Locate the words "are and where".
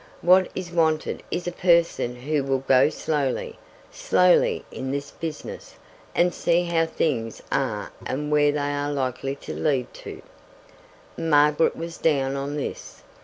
7.51-8.51